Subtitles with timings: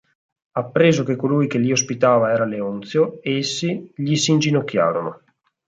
[0.53, 5.21] Appreso che colui che li ospitava era Leonzio, essi gli s'inginocchiarono.